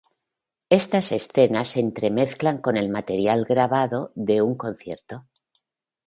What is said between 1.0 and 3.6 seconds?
escenas se entremezclan con el material